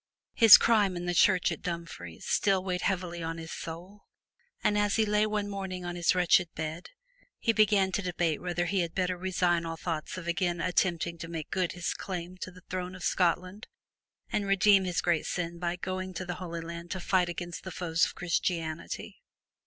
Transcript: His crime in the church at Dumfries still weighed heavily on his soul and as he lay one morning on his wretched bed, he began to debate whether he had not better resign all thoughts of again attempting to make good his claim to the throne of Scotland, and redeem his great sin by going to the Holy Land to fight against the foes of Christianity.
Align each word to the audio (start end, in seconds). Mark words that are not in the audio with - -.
His 0.33 0.57
crime 0.57 0.97
in 0.97 1.05
the 1.05 1.13
church 1.13 1.51
at 1.51 1.61
Dumfries 1.61 2.25
still 2.25 2.63
weighed 2.63 2.81
heavily 2.81 3.21
on 3.21 3.37
his 3.37 3.51
soul 3.51 4.07
and 4.63 4.75
as 4.75 4.95
he 4.95 5.05
lay 5.05 5.27
one 5.27 5.47
morning 5.47 5.85
on 5.85 5.95
his 5.95 6.15
wretched 6.15 6.51
bed, 6.55 6.89
he 7.37 7.53
began 7.53 7.91
to 7.91 8.01
debate 8.01 8.41
whether 8.41 8.65
he 8.65 8.79
had 8.81 8.93
not 8.93 8.95
better 8.95 9.15
resign 9.15 9.63
all 9.63 9.77
thoughts 9.77 10.17
of 10.17 10.27
again 10.27 10.59
attempting 10.59 11.19
to 11.19 11.27
make 11.27 11.51
good 11.51 11.73
his 11.73 11.93
claim 11.93 12.35
to 12.37 12.49
the 12.49 12.63
throne 12.67 12.95
of 12.95 13.03
Scotland, 13.03 13.67
and 14.31 14.47
redeem 14.47 14.85
his 14.85 15.01
great 15.01 15.27
sin 15.27 15.59
by 15.59 15.75
going 15.75 16.15
to 16.15 16.25
the 16.25 16.33
Holy 16.41 16.61
Land 16.61 16.89
to 16.89 16.99
fight 16.99 17.29
against 17.29 17.63
the 17.63 17.69
foes 17.69 18.03
of 18.03 18.15
Christianity. 18.15 19.21